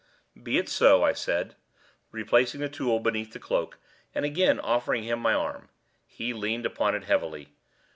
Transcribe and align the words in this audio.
"Be 0.41 0.57
it 0.57 0.67
so," 0.67 1.03
I 1.03 1.13
said, 1.13 1.55
replacing 2.09 2.59
the 2.59 2.69
tool 2.69 2.99
beneath 2.99 3.33
the 3.33 3.39
cloak, 3.39 3.77
and 4.15 4.25
again 4.25 4.59
offering 4.59 5.03
him 5.03 5.19
my 5.19 5.35
arm. 5.35 5.69
He 6.07 6.33
leaned 6.33 6.65
upon 6.65 6.95
it 6.95 7.03
heavily. 7.03 7.49